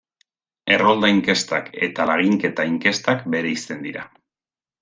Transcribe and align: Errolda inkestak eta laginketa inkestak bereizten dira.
Errolda 0.77 1.11
inkestak 1.15 1.69
eta 1.89 2.07
laginketa 2.13 2.67
inkestak 2.73 3.25
bereizten 3.37 3.89
dira. 3.89 4.09